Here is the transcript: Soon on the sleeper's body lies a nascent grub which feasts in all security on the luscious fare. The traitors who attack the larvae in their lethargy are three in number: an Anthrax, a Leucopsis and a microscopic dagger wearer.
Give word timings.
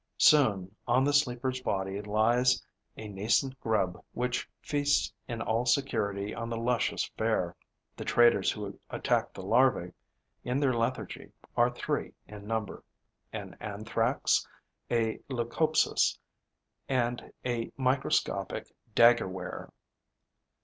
Soon 0.17 0.75
on 0.87 1.03
the 1.03 1.13
sleeper's 1.13 1.61
body 1.61 2.01
lies 2.01 2.59
a 2.97 3.07
nascent 3.07 3.59
grub 3.59 4.03
which 4.13 4.49
feasts 4.59 5.13
in 5.27 5.43
all 5.43 5.63
security 5.67 6.33
on 6.33 6.49
the 6.49 6.57
luscious 6.57 7.03
fare. 7.19 7.55
The 7.95 8.03
traitors 8.03 8.51
who 8.51 8.79
attack 8.89 9.31
the 9.31 9.43
larvae 9.43 9.93
in 10.43 10.59
their 10.59 10.73
lethargy 10.73 11.31
are 11.55 11.69
three 11.69 12.15
in 12.27 12.47
number: 12.47 12.83
an 13.31 13.55
Anthrax, 13.59 14.43
a 14.89 15.19
Leucopsis 15.29 16.17
and 16.89 17.31
a 17.45 17.71
microscopic 17.77 18.73
dagger 18.95 19.27
wearer. 19.27 19.71